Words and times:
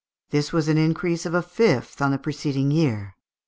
This 0.31 0.51
was 0.51 0.67
an 0.67 0.79
increase 0.79 1.27
of 1.27 1.35
a 1.35 1.43
fifth 1.43 2.01
on 2.01 2.09
the 2.09 2.17
preceding 2.17 2.71
year. 2.71 3.13